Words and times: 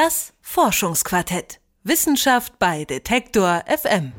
Das 0.00 0.32
Forschungsquartett. 0.42 1.58
Wissenschaft 1.82 2.60
bei 2.60 2.84
Detektor 2.84 3.64
FM. 3.66 4.12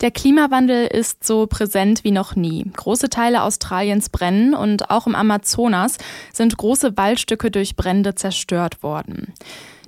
Der 0.00 0.12
Klimawandel 0.12 0.86
ist 0.86 1.26
so 1.26 1.48
präsent 1.48 2.04
wie 2.04 2.12
noch 2.12 2.36
nie. 2.36 2.70
Große 2.76 3.10
Teile 3.10 3.42
Australiens 3.42 4.10
brennen 4.10 4.54
und 4.54 4.90
auch 4.90 5.08
im 5.08 5.16
Amazonas 5.16 5.98
sind 6.32 6.56
große 6.56 6.96
Waldstücke 6.96 7.50
durch 7.50 7.74
Brände 7.74 8.14
zerstört 8.14 8.84
worden. 8.84 9.34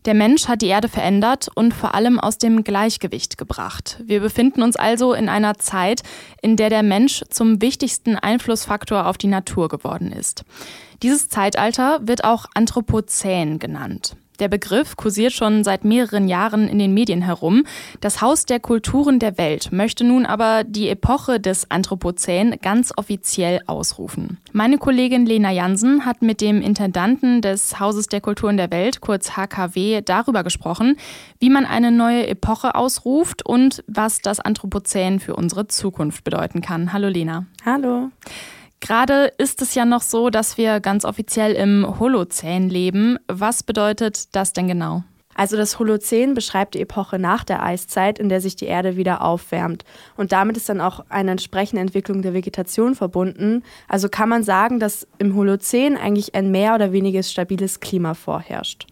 Der 0.04 0.14
Mensch 0.14 0.48
hat 0.48 0.62
die 0.62 0.66
Erde 0.66 0.88
verändert 0.88 1.48
und 1.54 1.74
vor 1.74 1.94
allem 1.94 2.18
aus 2.18 2.38
dem 2.38 2.64
Gleichgewicht 2.64 3.38
gebracht. 3.38 4.02
Wir 4.04 4.18
befinden 4.18 4.62
uns 4.62 4.74
also 4.74 5.12
in 5.12 5.28
einer 5.28 5.58
Zeit, 5.58 6.02
in 6.42 6.56
der 6.56 6.70
der 6.70 6.82
Mensch 6.82 7.22
zum 7.30 7.62
wichtigsten 7.62 8.16
Einflussfaktor 8.16 9.06
auf 9.06 9.16
die 9.16 9.28
Natur 9.28 9.68
geworden 9.68 10.10
ist. 10.10 10.44
Dieses 11.04 11.28
Zeitalter 11.28 12.00
wird 12.02 12.24
auch 12.24 12.46
Anthropozän 12.54 13.60
genannt. 13.60 14.16
Der 14.40 14.48
Begriff 14.48 14.96
kursiert 14.96 15.34
schon 15.34 15.64
seit 15.64 15.84
mehreren 15.84 16.26
Jahren 16.26 16.66
in 16.66 16.78
den 16.78 16.94
Medien 16.94 17.20
herum. 17.20 17.64
Das 18.00 18.22
Haus 18.22 18.46
der 18.46 18.58
Kulturen 18.58 19.18
der 19.18 19.36
Welt 19.36 19.70
möchte 19.70 20.02
nun 20.02 20.24
aber 20.24 20.64
die 20.64 20.88
Epoche 20.88 21.38
des 21.40 21.70
Anthropozän 21.70 22.56
ganz 22.62 22.90
offiziell 22.96 23.60
ausrufen. 23.66 24.38
Meine 24.52 24.78
Kollegin 24.78 25.26
Lena 25.26 25.50
Jansen 25.50 26.06
hat 26.06 26.22
mit 26.22 26.40
dem 26.40 26.62
Intendanten 26.62 27.42
des 27.42 27.78
Hauses 27.78 28.06
der 28.06 28.22
Kulturen 28.22 28.56
der 28.56 28.70
Welt, 28.70 29.02
kurz 29.02 29.36
HKW, 29.36 30.00
darüber 30.00 30.42
gesprochen, 30.42 30.96
wie 31.38 31.50
man 31.50 31.66
eine 31.66 31.92
neue 31.92 32.26
Epoche 32.26 32.74
ausruft 32.74 33.44
und 33.44 33.84
was 33.86 34.22
das 34.22 34.40
Anthropozän 34.40 35.20
für 35.20 35.36
unsere 35.36 35.68
Zukunft 35.68 36.24
bedeuten 36.24 36.62
kann. 36.62 36.94
Hallo 36.94 37.08
Lena. 37.08 37.44
Hallo. 37.66 38.08
Gerade 38.80 39.32
ist 39.38 39.60
es 39.62 39.74
ja 39.74 39.84
noch 39.84 40.02
so, 40.02 40.30
dass 40.30 40.56
wir 40.56 40.80
ganz 40.80 41.04
offiziell 41.04 41.52
im 41.52 41.98
Holozän 42.00 42.68
leben. 42.68 43.18
Was 43.28 43.62
bedeutet 43.62 44.34
das 44.34 44.52
denn 44.52 44.68
genau? 44.68 45.04
Also 45.34 45.56
das 45.56 45.78
Holozän 45.78 46.34
beschreibt 46.34 46.74
die 46.74 46.80
Epoche 46.80 47.18
nach 47.18 47.44
der 47.44 47.62
Eiszeit, 47.62 48.18
in 48.18 48.28
der 48.28 48.40
sich 48.40 48.56
die 48.56 48.66
Erde 48.66 48.96
wieder 48.96 49.22
aufwärmt. 49.22 49.84
Und 50.16 50.32
damit 50.32 50.56
ist 50.56 50.68
dann 50.68 50.80
auch 50.80 51.04
eine 51.08 51.30
entsprechende 51.30 51.80
Entwicklung 51.80 52.20
der 52.20 52.34
Vegetation 52.34 52.94
verbunden. 52.94 53.62
Also 53.88 54.08
kann 54.08 54.28
man 54.28 54.42
sagen, 54.42 54.80
dass 54.80 55.06
im 55.18 55.34
Holozän 55.34 55.96
eigentlich 55.96 56.34
ein 56.34 56.50
mehr 56.50 56.74
oder 56.74 56.92
weniger 56.92 57.22
stabiles 57.22 57.80
Klima 57.80 58.14
vorherrscht. 58.14 58.86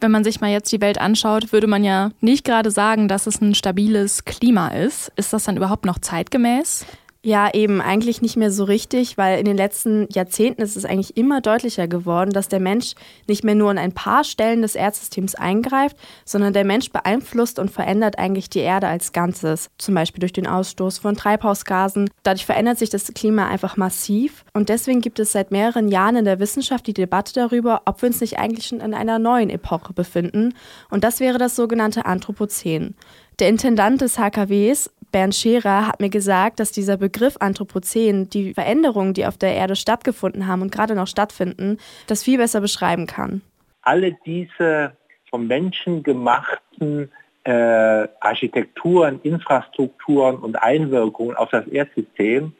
Wenn 0.00 0.10
man 0.10 0.24
sich 0.24 0.40
mal 0.40 0.50
jetzt 0.50 0.72
die 0.72 0.80
Welt 0.80 0.98
anschaut, 0.98 1.52
würde 1.52 1.68
man 1.68 1.84
ja 1.84 2.10
nicht 2.20 2.44
gerade 2.44 2.72
sagen, 2.72 3.06
dass 3.06 3.28
es 3.28 3.40
ein 3.40 3.54
stabiles 3.54 4.24
Klima 4.24 4.68
ist. 4.68 5.12
Ist 5.14 5.32
das 5.32 5.44
dann 5.44 5.56
überhaupt 5.56 5.84
noch 5.84 6.00
zeitgemäß? 6.00 6.84
Ja, 7.24 7.54
eben 7.54 7.80
eigentlich 7.80 8.20
nicht 8.20 8.36
mehr 8.36 8.50
so 8.50 8.64
richtig, 8.64 9.16
weil 9.16 9.38
in 9.38 9.44
den 9.44 9.56
letzten 9.56 10.08
Jahrzehnten 10.12 10.60
ist 10.60 10.76
es 10.76 10.84
eigentlich 10.84 11.16
immer 11.16 11.40
deutlicher 11.40 11.86
geworden, 11.86 12.30
dass 12.32 12.48
der 12.48 12.58
Mensch 12.58 12.94
nicht 13.28 13.44
mehr 13.44 13.54
nur 13.54 13.70
an 13.70 13.78
ein 13.78 13.92
paar 13.92 14.24
Stellen 14.24 14.60
des 14.60 14.74
Erdsystems 14.74 15.36
eingreift, 15.36 15.96
sondern 16.24 16.52
der 16.52 16.64
Mensch 16.64 16.90
beeinflusst 16.90 17.60
und 17.60 17.70
verändert 17.70 18.18
eigentlich 18.18 18.50
die 18.50 18.58
Erde 18.58 18.88
als 18.88 19.12
Ganzes, 19.12 19.70
zum 19.78 19.94
Beispiel 19.94 20.18
durch 20.18 20.32
den 20.32 20.48
Ausstoß 20.48 20.98
von 20.98 21.14
Treibhausgasen. 21.14 22.10
Dadurch 22.24 22.44
verändert 22.44 22.80
sich 22.80 22.90
das 22.90 23.06
Klima 23.14 23.46
einfach 23.46 23.76
massiv 23.76 24.44
und 24.52 24.68
deswegen 24.68 25.00
gibt 25.00 25.20
es 25.20 25.30
seit 25.30 25.52
mehreren 25.52 25.86
Jahren 25.86 26.16
in 26.16 26.24
der 26.24 26.40
Wissenschaft 26.40 26.88
die 26.88 26.94
Debatte 26.94 27.34
darüber, 27.34 27.82
ob 27.84 28.02
wir 28.02 28.08
uns 28.08 28.20
nicht 28.20 28.40
eigentlich 28.40 28.66
schon 28.66 28.80
in 28.80 28.94
einer 28.94 29.20
neuen 29.20 29.48
Epoche 29.48 29.92
befinden 29.92 30.54
und 30.90 31.04
das 31.04 31.20
wäre 31.20 31.38
das 31.38 31.54
sogenannte 31.54 32.04
Anthropozän. 32.04 32.96
Der 33.38 33.48
Intendant 33.48 34.00
des 34.00 34.18
HKWs, 34.18 34.90
Bernd 35.12 35.34
Scherer, 35.34 35.86
hat 35.86 36.00
mir 36.00 36.10
gesagt, 36.10 36.58
dass 36.58 36.72
dieser 36.72 36.96
Begriff 36.96 37.36
Anthropozän 37.38 38.28
die 38.30 38.54
Veränderungen, 38.54 39.14
die 39.14 39.26
auf 39.26 39.36
der 39.36 39.54
Erde 39.54 39.76
stattgefunden 39.76 40.46
haben 40.46 40.62
und 40.62 40.72
gerade 40.72 40.94
noch 40.94 41.06
stattfinden, 41.06 41.78
das 42.06 42.24
viel 42.24 42.38
besser 42.38 42.60
beschreiben 42.60 43.06
kann. 43.06 43.42
Alle 43.82 44.16
diese 44.24 44.96
vom 45.30 45.46
Menschen 45.46 46.02
gemachten 46.02 47.10
äh, 47.44 48.08
Architekturen, 48.20 49.20
Infrastrukturen 49.22 50.36
und 50.36 50.56
Einwirkungen 50.56 51.36
auf 51.36 51.50
das 51.50 51.66
Erdsystem 51.66 52.54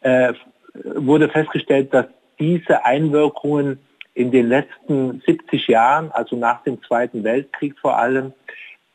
äh, 0.00 0.32
wurde 0.84 1.28
festgestellt, 1.28 1.92
dass 1.92 2.06
diese 2.38 2.84
Einwirkungen 2.84 3.78
in 4.14 4.30
den 4.30 4.48
letzten 4.48 5.22
70 5.26 5.68
Jahren, 5.68 6.10
also 6.10 6.36
nach 6.36 6.62
dem 6.64 6.82
Zweiten 6.82 7.22
Weltkrieg 7.22 7.78
vor 7.78 7.96
allem, 7.96 8.32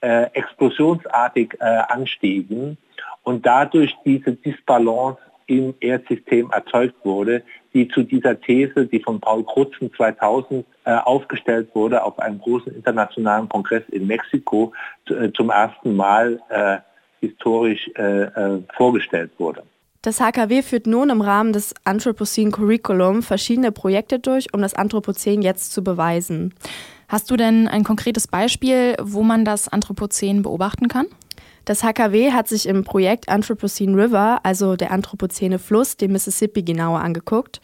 äh, 0.01 0.23
explosionsartig 0.33 1.55
äh, 1.59 1.63
anstiegen 1.63 2.77
und 3.23 3.45
dadurch 3.45 3.95
diese 4.05 4.33
Disbalance 4.33 5.19
im 5.47 5.73
Erdsystem 5.79 6.49
erzeugt 6.51 6.95
wurde, 7.03 7.43
die 7.73 7.87
zu 7.87 8.03
dieser 8.03 8.39
These, 8.39 8.85
die 8.85 8.99
von 8.99 9.19
Paul 9.19 9.43
Krutzen 9.43 9.91
2000 9.93 10.65
äh, 10.85 10.95
aufgestellt 10.95 11.69
wurde, 11.73 12.03
auf 12.03 12.19
einem 12.19 12.39
großen 12.39 12.73
internationalen 12.73 13.49
Kongress 13.49 13.83
in 13.89 14.07
Mexiko 14.07 14.73
äh, 15.09 15.31
zum 15.33 15.49
ersten 15.49 15.95
Mal 15.95 16.39
äh, 16.49 16.77
historisch 17.19 17.89
äh, 17.95 18.23
äh, 18.23 18.61
vorgestellt 18.75 19.31
wurde. 19.37 19.63
Das 20.01 20.19
HKW 20.19 20.61
führt 20.63 20.85
nun 20.85 21.09
im 21.09 21.21
Rahmen 21.21 21.53
des 21.53 21.73
Anthropocene 21.85 22.51
Curriculum 22.51 23.23
verschiedene 23.23 23.71
Projekte 23.71 24.19
durch, 24.19 24.53
um 24.53 24.61
das 24.61 24.73
Anthropozän 24.73 25.41
jetzt 25.41 25.71
zu 25.71 25.81
beweisen. 25.81 26.53
Hast 27.07 27.31
du 27.31 27.37
denn 27.37 27.69
ein 27.69 27.85
konkretes 27.85 28.27
Beispiel, 28.27 28.95
wo 29.01 29.23
man 29.23 29.45
das 29.45 29.69
Anthropozän 29.69 30.41
beobachten 30.41 30.89
kann? 30.89 31.05
Das 31.65 31.83
HKW 31.83 32.31
hat 32.31 32.49
sich 32.49 32.67
im 32.67 32.83
Projekt 32.83 33.29
Anthropocene 33.29 33.95
River, 33.95 34.41
also 34.43 34.75
der 34.75 34.91
Anthropozäne 34.91 35.59
Fluss, 35.59 35.95
den 35.95 36.11
Mississippi 36.11 36.61
genauer 36.61 36.99
angeguckt. 36.99 37.61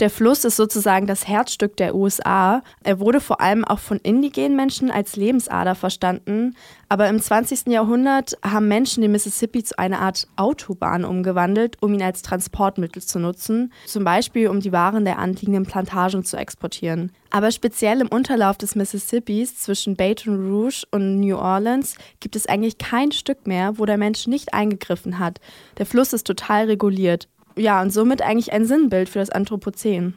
Der 0.00 0.10
Fluss 0.10 0.44
ist 0.44 0.56
sozusagen 0.56 1.06
das 1.06 1.28
Herzstück 1.28 1.76
der 1.76 1.94
USA. 1.94 2.62
Er 2.82 2.98
wurde 2.98 3.20
vor 3.20 3.40
allem 3.40 3.64
auch 3.64 3.78
von 3.78 3.98
indigenen 3.98 4.56
Menschen 4.56 4.90
als 4.90 5.14
Lebensader 5.14 5.76
verstanden. 5.76 6.56
Aber 6.88 7.08
im 7.08 7.20
20. 7.20 7.68
Jahrhundert 7.68 8.36
haben 8.44 8.66
Menschen 8.66 9.02
den 9.02 9.12
Mississippi 9.12 9.62
zu 9.62 9.78
einer 9.78 10.00
Art 10.00 10.26
Autobahn 10.34 11.04
umgewandelt, 11.04 11.76
um 11.80 11.94
ihn 11.94 12.02
als 12.02 12.22
Transportmittel 12.22 13.02
zu 13.02 13.20
nutzen. 13.20 13.72
Zum 13.86 14.02
Beispiel, 14.02 14.48
um 14.48 14.58
die 14.58 14.72
Waren 14.72 15.04
der 15.04 15.18
anliegenden 15.18 15.64
Plantagen 15.64 16.24
zu 16.24 16.36
exportieren. 16.36 17.12
Aber 17.30 17.52
speziell 17.52 18.00
im 18.00 18.08
Unterlauf 18.08 18.58
des 18.58 18.74
Mississippis 18.74 19.58
zwischen 19.58 19.96
Baton 19.96 20.36
Rouge 20.36 20.84
und 20.90 21.20
New 21.20 21.36
Orleans 21.36 21.96
gibt 22.20 22.36
es 22.36 22.46
eigentlich 22.46 22.78
kein 22.78 23.12
Stück 23.12 23.46
mehr, 23.46 23.78
wo 23.78 23.86
der 23.86 23.98
Mensch 23.98 24.26
nicht 24.26 24.54
eingegriffen 24.54 25.18
hat. 25.18 25.40
Der 25.78 25.86
Fluss 25.86 26.12
ist 26.12 26.26
total 26.26 26.66
reguliert 26.66 27.28
ja, 27.56 27.82
und 27.82 27.90
somit 27.90 28.22
eigentlich 28.22 28.52
ein 28.52 28.66
Sinnbild 28.66 29.08
für 29.08 29.18
das 29.18 29.30
Anthropozän. 29.30 30.14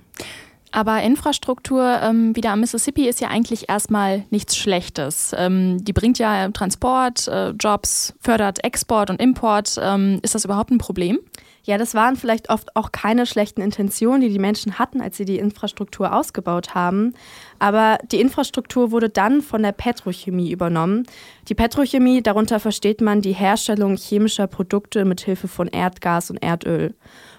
Aber 0.71 1.01
Infrastruktur 1.01 1.99
ähm, 2.03 2.35
wieder 2.35 2.51
am 2.51 2.59
Mississippi 2.59 3.07
ist 3.07 3.21
ja 3.21 3.29
eigentlich 3.29 3.69
erstmal 3.69 4.25
nichts 4.29 4.57
Schlechtes. 4.57 5.33
Ähm, 5.37 5.83
die 5.83 5.93
bringt 5.93 6.19
ja 6.19 6.49
Transport, 6.49 7.27
äh, 7.27 7.49
Jobs, 7.51 8.13
fördert 8.19 8.63
Export 8.63 9.09
und 9.09 9.21
Import. 9.21 9.79
Ähm, 9.81 10.19
ist 10.23 10.35
das 10.35 10.45
überhaupt 10.45 10.71
ein 10.71 10.77
Problem? 10.77 11.19
Ja, 11.63 11.77
das 11.77 11.95
waren 11.95 12.15
vielleicht 12.15 12.49
oft 12.49 12.75
auch 12.77 12.91
keine 12.91 13.25
schlechten 13.25 13.61
Intentionen, 13.61 14.21
die 14.21 14.29
die 14.29 14.39
Menschen 14.39 14.79
hatten, 14.79 15.01
als 15.01 15.17
sie 15.17 15.25
die 15.25 15.37
Infrastruktur 15.37 16.13
ausgebaut 16.13 16.75
haben. 16.75 17.13
Aber 17.59 17.97
die 18.11 18.21
Infrastruktur 18.21 18.91
wurde 18.91 19.09
dann 19.09 19.41
von 19.41 19.63
der 19.63 19.71
Petrochemie 19.71 20.51
übernommen. 20.51 21.03
Die 21.47 21.55
Petrochemie, 21.55 22.21
darunter 22.21 22.59
versteht 22.59 23.01
man 23.01 23.21
die 23.21 23.33
Herstellung 23.33 23.95
chemischer 23.95 24.47
Produkte 24.47 25.05
mit 25.05 25.21
Hilfe 25.21 25.47
von 25.47 25.67
Erdgas 25.67 26.29
und 26.29 26.37
Erdöl. 26.37 26.93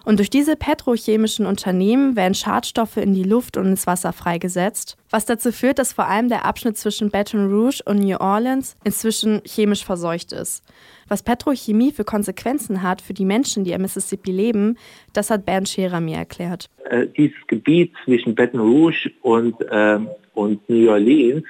Und 0.05 0.19
durch 0.19 0.31
diese 0.31 0.57
petrochemischen 0.57 1.45
Unternehmen 1.45 2.17
werden 2.17 2.35
Schadstoffe 2.35 2.97
in 2.97 3.13
die 3.13 3.25
Luft 3.25 3.57
und 3.57 3.67
ins 3.67 3.87
Wasser 3.87 4.13
freigesetzt, 4.13 4.97
was 5.11 5.25
dazu 5.25 5.53
führt, 5.53 5.79
dass 5.79 5.93
vor 5.93 6.07
allem 6.07 6.29
der 6.29 6.45
Abschnitt 6.45 6.77
zwischen 6.77 7.11
Baton 7.11 7.51
Rouge 7.51 7.81
und 7.85 7.99
New 7.99 8.17
Orleans 8.17 8.77
inzwischen 8.85 9.41
chemisch 9.45 9.85
verseucht 9.85 10.33
ist. 10.33 10.65
Was 11.09 11.23
Petrochemie 11.23 11.93
für 11.93 12.05
Konsequenzen 12.05 12.83
hat 12.83 13.01
für 13.01 13.15
die 13.15 13.25
Menschen, 13.25 13.65
die 13.65 13.75
am 13.75 13.83
Mississippi 13.83 14.31
leben, 14.31 14.77
das 15.15 15.31
hat 15.31 15.47
Bernd 15.47 15.69
Scherer 15.69 16.01
mir 16.01 16.17
erklärt. 16.19 16.69
Äh, 16.91 17.07
dieses 17.07 17.47
Gebiet 17.47 17.93
zwischen 18.05 18.35
Baton 18.35 18.61
Rouge 18.61 19.11
und, 19.23 19.61
äh, 19.63 19.99
und 20.35 20.69
New 20.69 20.91
Orleans, 20.91 21.45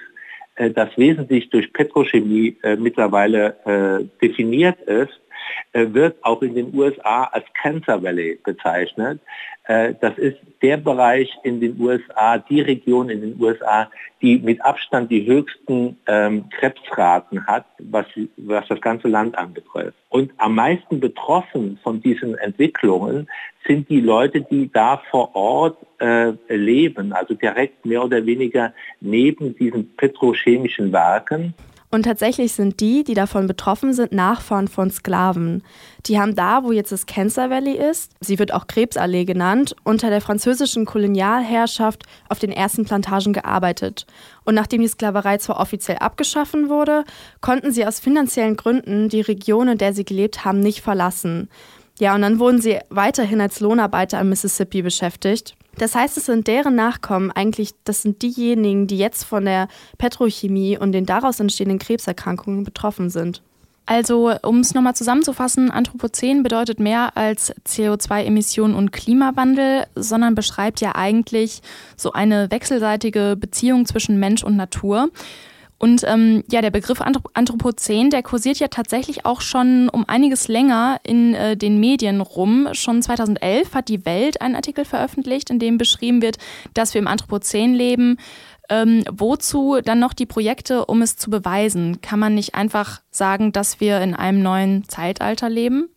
äh, 0.54 0.70
das 0.70 0.90
wesentlich 0.96 1.50
durch 1.50 1.72
Petrochemie 1.72 2.56
äh, 2.62 2.76
mittlerweile 2.76 3.56
äh, 3.64 4.04
definiert 4.24 4.80
ist, 4.82 5.20
wird 5.72 6.16
auch 6.22 6.42
in 6.42 6.54
den 6.54 6.74
USA 6.74 7.24
als 7.24 7.44
Cancer 7.60 8.02
Valley 8.02 8.38
bezeichnet. 8.44 9.20
Äh, 9.68 9.94
das 10.00 10.16
ist 10.16 10.38
der 10.62 10.78
Bereich 10.78 11.30
in 11.44 11.60
den 11.60 11.78
USA, 11.78 12.38
die 12.38 12.62
Region 12.62 13.10
in 13.10 13.20
den 13.20 13.40
USA, 13.40 13.90
die 14.22 14.38
mit 14.38 14.64
Abstand 14.64 15.10
die 15.10 15.26
höchsten 15.26 15.98
ähm, 16.06 16.48
Krebsraten 16.50 17.46
hat, 17.46 17.66
was, 17.78 18.06
was 18.38 18.66
das 18.66 18.80
ganze 18.80 19.08
Land 19.08 19.36
anbetrifft. 19.36 19.96
Und 20.08 20.32
am 20.38 20.54
meisten 20.54 21.00
betroffen 21.00 21.78
von 21.82 22.00
diesen 22.00 22.36
Entwicklungen 22.38 23.28
sind 23.66 23.90
die 23.90 24.00
Leute, 24.00 24.40
die 24.40 24.70
da 24.72 25.02
vor 25.10 25.36
Ort 25.36 25.76
äh, 26.00 26.32
leben, 26.48 27.12
also 27.12 27.34
direkt 27.34 27.84
mehr 27.84 28.02
oder 28.02 28.24
weniger 28.24 28.72
neben 29.00 29.54
diesen 29.54 29.94
petrochemischen 29.96 30.92
Werken. 30.92 31.52
Und 31.90 32.02
tatsächlich 32.02 32.52
sind 32.52 32.80
die, 32.80 33.02
die 33.02 33.14
davon 33.14 33.46
betroffen 33.46 33.94
sind, 33.94 34.12
Nachfahren 34.12 34.68
von 34.68 34.90
Sklaven. 34.90 35.62
Die 36.04 36.20
haben 36.20 36.34
da, 36.34 36.62
wo 36.62 36.72
jetzt 36.72 36.92
das 36.92 37.06
Cancer 37.06 37.48
Valley 37.48 37.76
ist, 37.76 38.12
sie 38.20 38.38
wird 38.38 38.52
auch 38.52 38.66
Krebsallee 38.66 39.24
genannt, 39.24 39.74
unter 39.84 40.10
der 40.10 40.20
französischen 40.20 40.84
Kolonialherrschaft 40.84 42.02
auf 42.28 42.38
den 42.38 42.52
ersten 42.52 42.84
Plantagen 42.84 43.32
gearbeitet. 43.32 44.06
Und 44.44 44.54
nachdem 44.54 44.82
die 44.82 44.88
Sklaverei 44.88 45.38
zwar 45.38 45.60
offiziell 45.60 45.98
abgeschaffen 45.98 46.68
wurde, 46.68 47.04
konnten 47.40 47.72
sie 47.72 47.86
aus 47.86 48.00
finanziellen 48.00 48.56
Gründen 48.56 49.08
die 49.08 49.22
Region, 49.22 49.68
in 49.68 49.78
der 49.78 49.94
sie 49.94 50.04
gelebt 50.04 50.44
haben, 50.44 50.60
nicht 50.60 50.82
verlassen. 50.82 51.48
Ja, 51.98 52.14
und 52.14 52.22
dann 52.22 52.38
wurden 52.38 52.60
sie 52.60 52.78
weiterhin 52.90 53.40
als 53.40 53.60
Lohnarbeiter 53.60 54.18
am 54.18 54.28
Mississippi 54.28 54.82
beschäftigt. 54.82 55.56
Das 55.78 55.94
heißt, 55.94 56.16
es 56.18 56.26
sind 56.26 56.46
deren 56.46 56.74
Nachkommen 56.74 57.30
eigentlich, 57.30 57.74
das 57.84 58.02
sind 58.02 58.22
diejenigen, 58.22 58.86
die 58.86 58.98
jetzt 58.98 59.24
von 59.24 59.44
der 59.44 59.68
Petrochemie 59.96 60.76
und 60.76 60.92
den 60.92 61.06
daraus 61.06 61.40
entstehenden 61.40 61.78
Krebserkrankungen 61.78 62.64
betroffen 62.64 63.10
sind. 63.10 63.42
Also, 63.86 64.34
um 64.42 64.60
es 64.60 64.74
nochmal 64.74 64.94
zusammenzufassen, 64.94 65.70
Anthropozän 65.70 66.42
bedeutet 66.42 66.78
mehr 66.78 67.16
als 67.16 67.54
CO2-Emissionen 67.66 68.74
und 68.74 68.92
Klimawandel, 68.92 69.86
sondern 69.94 70.34
beschreibt 70.34 70.82
ja 70.82 70.94
eigentlich 70.94 71.62
so 71.96 72.12
eine 72.12 72.50
wechselseitige 72.50 73.34
Beziehung 73.40 73.86
zwischen 73.86 74.20
Mensch 74.20 74.44
und 74.44 74.56
Natur. 74.56 75.08
Und 75.78 76.02
ähm, 76.04 76.42
ja, 76.50 76.60
der 76.60 76.72
Begriff 76.72 77.00
Anthropozän, 77.00 78.10
der 78.10 78.24
kursiert 78.24 78.58
ja 78.58 78.66
tatsächlich 78.66 79.24
auch 79.24 79.40
schon 79.40 79.88
um 79.88 80.04
einiges 80.08 80.48
länger 80.48 81.00
in 81.04 81.34
äh, 81.34 81.56
den 81.56 81.78
Medien 81.78 82.20
rum. 82.20 82.68
Schon 82.72 83.00
2011 83.00 83.74
hat 83.74 83.88
die 83.88 84.04
Welt 84.04 84.40
einen 84.40 84.56
Artikel 84.56 84.84
veröffentlicht, 84.84 85.50
in 85.50 85.60
dem 85.60 85.78
beschrieben 85.78 86.20
wird, 86.20 86.38
dass 86.74 86.94
wir 86.94 87.00
im 87.00 87.06
Anthropozän 87.06 87.74
leben. 87.74 88.18
Ähm, 88.70 89.04
wozu 89.10 89.78
dann 89.82 90.00
noch 90.00 90.12
die 90.12 90.26
Projekte, 90.26 90.84
um 90.84 91.00
es 91.00 91.16
zu 91.16 91.30
beweisen? 91.30 92.00
Kann 92.02 92.18
man 92.18 92.34
nicht 92.34 92.54
einfach 92.54 93.00
sagen, 93.10 93.52
dass 93.52 93.80
wir 93.80 94.00
in 94.00 94.14
einem 94.14 94.42
neuen 94.42 94.86
Zeitalter 94.88 95.48
leben? 95.48 95.88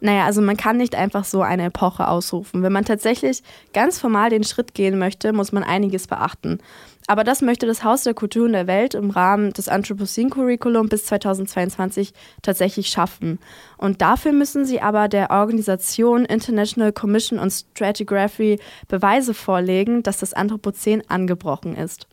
Naja, 0.00 0.24
also 0.24 0.40
man 0.40 0.56
kann 0.56 0.78
nicht 0.78 0.94
einfach 0.94 1.24
so 1.24 1.42
eine 1.42 1.64
Epoche 1.66 2.08
ausrufen. 2.08 2.62
Wenn 2.62 2.72
man 2.72 2.84
tatsächlich 2.84 3.42
ganz 3.72 3.98
formal 3.98 4.30
den 4.30 4.44
Schritt 4.44 4.74
gehen 4.74 4.98
möchte, 4.98 5.32
muss 5.32 5.52
man 5.52 5.62
einiges 5.62 6.06
beachten. 6.06 6.58
Aber 7.06 7.24
das 7.24 7.42
möchte 7.42 7.66
das 7.66 7.82
Haus 7.82 8.04
der 8.04 8.14
Kulturen 8.14 8.52
der 8.52 8.66
Welt 8.66 8.94
im 8.94 9.10
Rahmen 9.10 9.52
des 9.52 9.68
Anthropocene 9.68 10.30
Curriculum 10.30 10.88
bis 10.88 11.06
2022 11.06 12.12
tatsächlich 12.40 12.88
schaffen. 12.88 13.40
Und 13.78 14.00
dafür 14.00 14.32
müssen 14.32 14.64
sie 14.64 14.80
aber 14.80 15.08
der 15.08 15.30
Organisation 15.30 16.24
International 16.24 16.92
Commission 16.92 17.38
on 17.38 17.50
Stratigraphy 17.50 18.60
Beweise 18.88 19.34
vorlegen, 19.34 20.02
dass 20.02 20.18
das 20.18 20.34
Anthropozän 20.34 21.02
angebrochen 21.08 21.76
ist. 21.76 22.06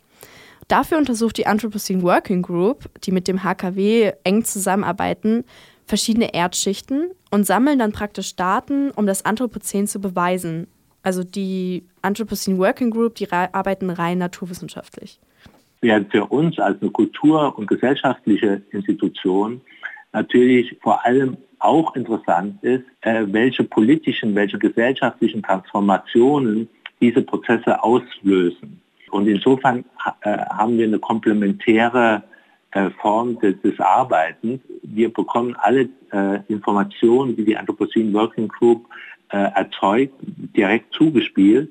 Dafür 0.67 0.97
untersucht 0.97 1.37
die 1.37 1.47
Anthropocene 1.47 2.01
Working 2.01 2.41
Group, 2.41 2.89
die 3.03 3.11
mit 3.11 3.27
dem 3.27 3.43
HKW 3.43 4.11
eng 4.23 4.43
zusammenarbeiten, 4.43 5.45
verschiedene 5.87 6.33
Erdschichten 6.33 7.11
und 7.31 7.45
sammeln 7.45 7.79
dann 7.79 7.91
praktisch 7.91 8.35
Daten, 8.35 8.91
um 8.91 9.07
das 9.07 9.25
Anthropozän 9.25 9.87
zu 9.87 9.99
beweisen. 9.99 10.67
Also 11.01 11.23
die 11.23 11.85
Anthropocene 12.01 12.57
Working 12.57 12.91
Group, 12.91 13.15
die 13.15 13.31
arbeiten 13.31 13.89
rein 13.89 14.17
naturwissenschaftlich. 14.17 15.19
Während 15.81 16.11
für 16.11 16.25
uns 16.25 16.59
als 16.59 16.81
eine 16.81 16.91
kultur- 16.91 17.57
und 17.57 17.67
gesellschaftliche 17.67 18.61
Institution 18.71 19.61
natürlich 20.11 20.77
vor 20.81 21.05
allem 21.05 21.37
auch 21.59 21.95
interessant 21.95 22.61
ist, 22.63 22.83
äh, 23.01 23.25
welche 23.27 23.63
politischen, 23.63 24.35
welche 24.35 24.59
gesellschaftlichen 24.59 25.41
Transformationen 25.41 26.67
diese 26.99 27.21
Prozesse 27.21 27.83
auslösen. 27.83 28.81
Und 29.11 29.27
insofern 29.27 29.85
äh, 30.21 30.37
haben 30.37 30.77
wir 30.77 30.85
eine 30.85 30.99
komplementäre 30.99 32.23
Form 33.01 33.39
des, 33.39 33.59
des, 33.61 33.79
Arbeitens. 33.79 34.59
Wir 34.83 35.11
bekommen 35.11 35.55
alle 35.55 35.89
Informationen, 36.47 37.35
die 37.35 37.45
die 37.45 37.57
Anthropocene 37.57 38.13
Working 38.13 38.47
Group 38.47 38.85
äh, 39.29 39.51
erzeugt, 39.55 40.13
direkt 40.55 40.93
zugespielt 40.93 41.69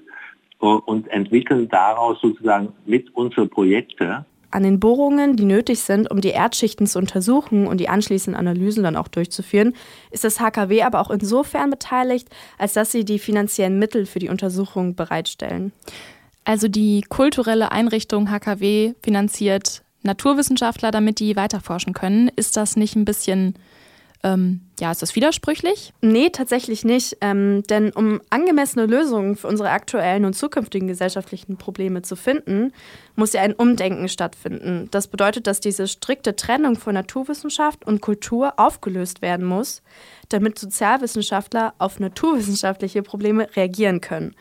und 0.59 1.09
entwickeln 1.09 1.69
daraus 1.69 2.21
sozusagen 2.21 2.73
mit 2.87 3.15
unsere 3.15 3.47
Projekte. 3.47 4.25
An 4.51 4.63
den 4.63 4.81
Bohrungen, 4.81 5.37
die 5.37 5.45
nötig 5.45 5.81
sind, 5.81 6.11
um 6.11 6.21
die 6.21 6.31
Erdschichten 6.31 6.87
zu 6.87 6.99
untersuchen 6.99 7.67
und 7.67 7.79
die 7.79 7.89
anschließenden 7.89 8.39
Analysen 8.39 8.85
dann 8.85 8.97
auch 8.97 9.09
durchzuführen, 9.09 9.75
ist 10.11 10.25
das 10.25 10.41
HKW 10.41 10.83
aber 10.83 11.01
auch 11.01 11.11
insofern 11.11 11.71
beteiligt, 11.71 12.29
als 12.59 12.73
dass 12.73 12.93
sie 12.93 13.05
die 13.05 13.19
finanziellen 13.19 13.79
Mittel 13.79 14.07
für 14.07 14.19
die 14.19 14.29
Untersuchung 14.29 14.95
bereitstellen. 14.95 15.73
Also 16.45 16.69
die 16.69 17.03
kulturelle 17.09 17.73
Einrichtung 17.73 18.31
HKW 18.31 18.95
finanziert 19.03 19.83
Naturwissenschaftler, 20.07 20.91
damit 20.91 21.21
die 21.21 21.37
weiterforschen 21.37 21.93
können. 21.93 22.29
Ist 22.37 22.57
das 22.57 22.77
nicht 22.77 22.97
ein 22.97 23.05
bisschen 23.05 23.55
ähm, 24.27 24.63
ja, 24.81 24.91
ist 24.91 25.03
das 25.03 25.15
widersprüchlich? 25.15 25.93
Nee, 26.01 26.31
tatsächlich 26.31 26.85
nicht. 26.85 27.19
Ähm, 27.21 27.63
denn 27.71 27.93
um 27.93 28.21
angemessene 28.29 28.87
Lösungen 28.87 29.37
für 29.37 29.47
unsere 29.47 29.71
aktuellen 29.71 30.25
und 30.25 30.35
zukünftigen 30.35 30.89
gesellschaftlichen 30.89 31.57
Probleme 31.59 32.03
zu 32.03 32.17
finden, 32.17 32.73
muss 33.15 33.35
ja 33.35 33.43
ein 33.43 33.53
Umdenken 33.55 34.09
stattfinden. 34.09 34.89
Das 34.91 35.07
bedeutet, 35.07 35.47
dass 35.47 35.61
diese 35.61 35.87
strikte 35.87 36.35
Trennung 36.35 36.77
von 36.77 36.95
Naturwissenschaft 36.95 37.87
und 37.87 38.01
Kultur 38.01 38.55
aufgelöst 38.57 39.23
werden 39.23 39.47
muss, 39.47 39.83
damit 40.29 40.59
Sozialwissenschaftler 40.59 41.75
auf 41.79 42.01
naturwissenschaftliche 42.01 43.03
Probleme 43.03 43.49
reagieren 43.55 44.01
können. 44.01 44.35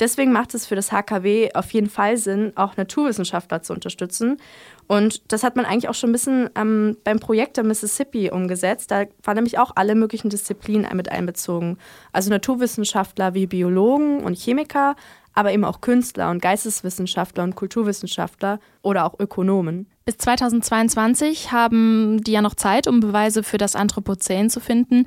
Deswegen 0.00 0.32
macht 0.32 0.54
es 0.54 0.66
für 0.66 0.74
das 0.74 0.90
HKW 0.90 1.50
auf 1.54 1.70
jeden 1.72 1.90
Fall 1.90 2.16
Sinn, 2.16 2.52
auch 2.56 2.76
Naturwissenschaftler 2.76 3.62
zu 3.62 3.74
unterstützen. 3.74 4.38
Und 4.86 5.30
das 5.30 5.44
hat 5.44 5.54
man 5.54 5.66
eigentlich 5.66 5.88
auch 5.88 5.94
schon 5.94 6.10
ein 6.10 6.14
bisschen 6.14 6.50
ähm, 6.56 6.96
beim 7.04 7.20
Projekt 7.20 7.58
der 7.58 7.64
Mississippi 7.64 8.30
umgesetzt. 8.30 8.90
Da 8.90 9.04
waren 9.22 9.36
nämlich 9.36 9.58
auch 9.58 9.72
alle 9.76 9.94
möglichen 9.94 10.30
Disziplinen 10.30 10.96
mit 10.96 11.12
einbezogen. 11.12 11.78
Also 12.12 12.30
Naturwissenschaftler 12.30 13.34
wie 13.34 13.46
Biologen 13.46 14.20
und 14.20 14.36
Chemiker, 14.36 14.96
aber 15.34 15.52
eben 15.52 15.64
auch 15.64 15.80
Künstler 15.80 16.30
und 16.30 16.42
Geisteswissenschaftler 16.42 17.44
und 17.44 17.54
Kulturwissenschaftler 17.54 18.58
oder 18.82 19.04
auch 19.04 19.20
Ökonomen. 19.20 19.86
Bis 20.04 20.18
2022 20.18 21.52
haben 21.52 22.22
die 22.24 22.32
ja 22.32 22.42
noch 22.42 22.54
Zeit, 22.54 22.88
um 22.88 23.00
Beweise 23.00 23.42
für 23.42 23.58
das 23.58 23.76
Anthropozän 23.76 24.50
zu 24.50 24.58
finden. 24.58 25.06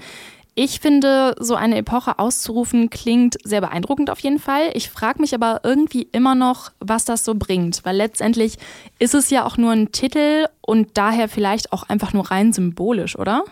Ich 0.56 0.80
finde, 0.80 1.36
so 1.40 1.56
eine 1.56 1.78
Epoche 1.78 2.20
auszurufen 2.20 2.92
klingt 2.92 3.38
sehr 3.44 3.62
beeindruckend 3.62 4.12
auf 4.12 4.20
jeden 4.20 4.38
Fall. 4.38 4.70
Ich 4.76 4.92
frage 4.92 5.20
mich 5.20 5.34
aber 5.34 5.62
irgendwie 5.64 6.08
immer 6.12 6.36
noch, 6.36 6.72
was 6.80 7.06
das 7.06 7.26
so 7.26 7.34
bringt, 7.34 7.84
weil 7.86 7.96
letztendlich 7.96 8.58
ist 9.00 9.16
es 9.16 9.32
ja 9.32 9.46
auch 9.46 9.58
nur 9.58 9.72
ein 9.72 9.92
Titel 9.92 10.46
und 10.62 10.96
daher 10.96 11.28
vielleicht 11.28 11.74
auch 11.74 11.90
einfach 11.90 12.14
nur 12.14 12.30
rein 12.30 12.54
symbolisch, 12.54 13.18
oder? 13.18 13.46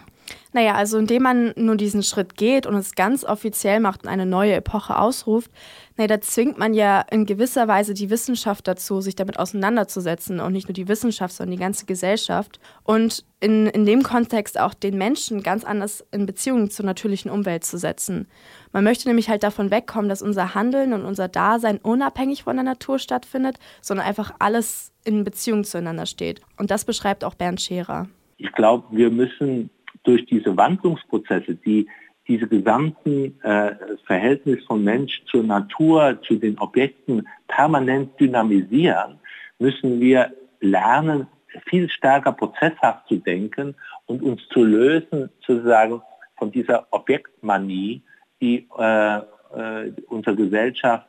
Naja, 0.53 0.75
also 0.75 0.97
indem 0.97 1.23
man 1.23 1.53
nur 1.55 1.77
diesen 1.77 2.03
Schritt 2.03 2.35
geht 2.35 2.65
und 2.65 2.75
es 2.75 2.95
ganz 2.95 3.23
offiziell 3.23 3.79
macht 3.79 4.03
und 4.03 4.09
eine 4.09 4.25
neue 4.25 4.53
Epoche 4.53 4.97
ausruft, 4.97 5.49
naja, 5.97 6.07
da 6.07 6.21
zwingt 6.21 6.57
man 6.57 6.73
ja 6.73 7.01
in 7.11 7.25
gewisser 7.25 7.67
Weise 7.67 7.93
die 7.93 8.09
Wissenschaft 8.09 8.67
dazu, 8.67 9.01
sich 9.01 9.15
damit 9.15 9.37
auseinanderzusetzen 9.37 10.39
und 10.39 10.51
nicht 10.51 10.67
nur 10.67 10.73
die 10.73 10.87
Wissenschaft, 10.87 11.35
sondern 11.35 11.55
die 11.55 11.61
ganze 11.61 11.85
Gesellschaft. 11.85 12.59
Und 12.83 13.23
in, 13.39 13.67
in 13.67 13.85
dem 13.85 14.01
Kontext 14.01 14.59
auch 14.59 14.73
den 14.73 14.97
Menschen 14.97 15.43
ganz 15.43 15.63
anders 15.63 16.05
in 16.11 16.25
Beziehung 16.25 16.69
zur 16.69 16.85
natürlichen 16.85 17.29
Umwelt 17.29 17.63
zu 17.63 17.77
setzen. 17.77 18.27
Man 18.71 18.83
möchte 18.83 19.07
nämlich 19.07 19.29
halt 19.29 19.43
davon 19.43 19.69
wegkommen, 19.71 20.09
dass 20.09 20.21
unser 20.21 20.55
Handeln 20.55 20.93
und 20.93 21.05
unser 21.05 21.27
Dasein 21.27 21.77
unabhängig 21.77 22.43
von 22.43 22.55
der 22.55 22.63
Natur 22.63 22.99
stattfindet, 22.99 23.57
sondern 23.81 24.05
einfach 24.05 24.33
alles 24.39 24.91
in 25.03 25.23
Beziehung 25.23 25.63
zueinander 25.63 26.05
steht. 26.05 26.41
Und 26.57 26.71
das 26.71 26.85
beschreibt 26.85 27.23
auch 27.23 27.35
Bernd 27.35 27.61
Scherer. 27.61 28.07
Ich 28.37 28.51
glaube, 28.53 28.85
wir 28.91 29.11
müssen 29.11 29.69
durch 30.03 30.25
diese 30.25 30.55
Wandlungsprozesse, 30.55 31.55
die 31.55 31.87
diese 32.27 32.47
gesamten 32.47 33.41
äh, 33.41 33.75
Verhältnis 34.05 34.63
von 34.65 34.83
Mensch 34.83 35.23
zur 35.25 35.43
Natur, 35.43 36.19
zu 36.21 36.35
den 36.35 36.57
Objekten 36.59 37.27
permanent 37.47 38.19
dynamisieren, 38.19 39.19
müssen 39.59 39.99
wir 39.99 40.31
lernen, 40.59 41.27
viel 41.67 41.89
stärker 41.89 42.31
prozesshaft 42.31 43.07
zu 43.07 43.17
denken 43.17 43.75
und 44.05 44.21
uns 44.21 44.41
zu 44.49 44.63
lösen, 44.63 45.29
sozusagen 45.45 46.01
von 46.37 46.51
dieser 46.51 46.87
Objektmanie, 46.91 48.01
die 48.41 48.67
äh, 48.77 49.17
äh, 49.17 49.91
unsere 50.07 50.35
Gesellschaft 50.35 51.07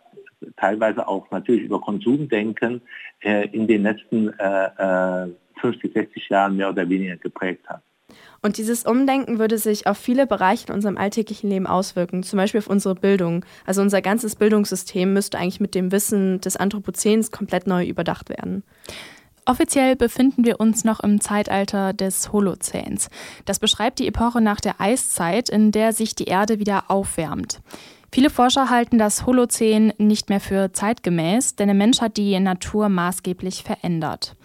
teilweise 0.56 1.06
auch 1.06 1.30
natürlich 1.30 1.64
über 1.64 1.80
Konsumdenken 1.80 2.82
äh, 3.20 3.48
in 3.48 3.66
den 3.66 3.84
letzten 3.84 4.32
50, 5.60 5.84
äh, 5.84 6.00
60 6.00 6.16
äh, 6.30 6.34
Jahren 6.34 6.56
mehr 6.56 6.70
oder 6.70 6.88
weniger 6.88 7.16
geprägt 7.16 7.68
hat. 7.68 7.82
Und 8.42 8.56
dieses 8.56 8.84
Umdenken 8.84 9.38
würde 9.38 9.58
sich 9.58 9.86
auf 9.86 9.98
viele 9.98 10.26
Bereiche 10.26 10.68
in 10.68 10.74
unserem 10.74 10.96
alltäglichen 10.96 11.48
Leben 11.48 11.66
auswirken, 11.66 12.22
zum 12.22 12.36
Beispiel 12.36 12.60
auf 12.60 12.66
unsere 12.66 12.94
Bildung. 12.94 13.44
Also 13.66 13.82
unser 13.82 14.02
ganzes 14.02 14.36
Bildungssystem 14.36 15.12
müsste 15.12 15.38
eigentlich 15.38 15.60
mit 15.60 15.74
dem 15.74 15.92
Wissen 15.92 16.40
des 16.40 16.56
Anthropozäns 16.56 17.30
komplett 17.30 17.66
neu 17.66 17.86
überdacht 17.86 18.28
werden. 18.28 18.62
Offiziell 19.44 19.96
befinden 19.96 20.44
wir 20.44 20.60
uns 20.60 20.84
noch 20.84 21.00
im 21.00 21.20
Zeitalter 21.20 21.92
des 21.92 22.32
Holozäns. 22.32 23.10
Das 23.44 23.58
beschreibt 23.58 23.98
die 23.98 24.06
Epoche 24.06 24.40
nach 24.40 24.60
der 24.60 24.80
Eiszeit, 24.80 25.48
in 25.48 25.72
der 25.72 25.92
sich 25.92 26.14
die 26.14 26.26
Erde 26.26 26.60
wieder 26.60 26.84
aufwärmt. 26.90 27.60
Viele 28.12 28.30
Forscher 28.30 28.70
halten 28.70 28.98
das 28.98 29.26
Holozän 29.26 29.94
nicht 29.98 30.28
mehr 30.28 30.38
für 30.38 30.72
zeitgemäß, 30.72 31.56
denn 31.56 31.68
der 31.68 31.74
Mensch 31.74 32.00
hat 32.00 32.18
die 32.18 32.38
Natur 32.38 32.88
maßgeblich 32.88 33.64
verändert. 33.64 34.36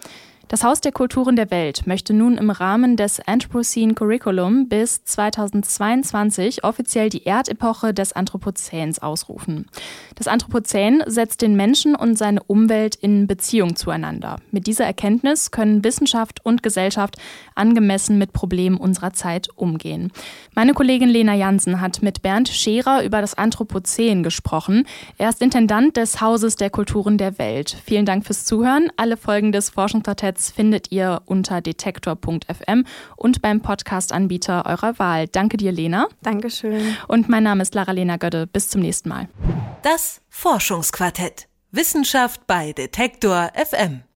Das 0.48 0.64
Haus 0.64 0.80
der 0.80 0.92
Kulturen 0.92 1.36
der 1.36 1.50
Welt 1.50 1.86
möchte 1.86 2.14
nun 2.14 2.38
im 2.38 2.48
Rahmen 2.48 2.96
des 2.96 3.20
Anthropocene 3.20 3.92
Curriculum 3.92 4.66
bis 4.66 5.04
2022 5.04 6.64
offiziell 6.64 7.10
die 7.10 7.26
Erdepoche 7.26 7.92
des 7.92 8.14
Anthropozäns 8.14 8.98
ausrufen. 8.98 9.66
Das 10.14 10.26
Anthropozän 10.26 11.02
setzt 11.06 11.42
den 11.42 11.54
Menschen 11.54 11.94
und 11.94 12.16
seine 12.16 12.42
Umwelt 12.44 12.94
in 12.94 13.26
Beziehung 13.26 13.76
zueinander. 13.76 14.36
Mit 14.50 14.66
dieser 14.66 14.86
Erkenntnis 14.86 15.50
können 15.50 15.84
Wissenschaft 15.84 16.42
und 16.46 16.62
Gesellschaft 16.62 17.16
angemessen 17.54 18.16
mit 18.16 18.32
Problemen 18.32 18.78
unserer 18.78 19.12
Zeit 19.12 19.50
umgehen. 19.54 20.12
Meine 20.54 20.72
Kollegin 20.72 21.10
Lena 21.10 21.34
Jansen 21.34 21.82
hat 21.82 22.00
mit 22.00 22.22
Bernd 22.22 22.48
Scherer 22.48 23.04
über 23.04 23.20
das 23.20 23.34
Anthropozän 23.34 24.22
gesprochen. 24.22 24.86
Er 25.18 25.28
ist 25.28 25.42
Intendant 25.42 25.98
des 25.98 26.22
Hauses 26.22 26.56
der 26.56 26.70
Kulturen 26.70 27.18
der 27.18 27.38
Welt. 27.38 27.76
Vielen 27.84 28.06
Dank 28.06 28.24
fürs 28.24 28.46
Zuhören. 28.46 28.88
Alle 28.96 29.18
Folgen 29.18 29.52
des 29.52 29.68
Forschungsquartetts 29.68 30.37
Netz 30.38 30.50
findet 30.50 30.92
ihr 30.92 31.22
unter 31.26 31.60
detektor.fm 31.60 32.84
und 33.16 33.42
beim 33.42 33.60
Podcast-Anbieter 33.60 34.66
eurer 34.66 34.96
Wahl. 35.00 35.26
Danke 35.26 35.56
dir, 35.56 35.72
Lena. 35.72 36.06
Dankeschön. 36.22 36.96
Und 37.08 37.28
mein 37.28 37.42
Name 37.42 37.62
ist 37.62 37.74
Lara-Lena 37.74 38.18
Gödde. 38.18 38.46
Bis 38.46 38.68
zum 38.68 38.80
nächsten 38.80 39.08
Mal. 39.08 39.28
Das 39.82 40.20
Forschungsquartett. 40.28 41.48
Wissenschaft 41.72 42.46
bei 42.46 42.72
Detektor 42.72 43.50
FM. 43.54 44.07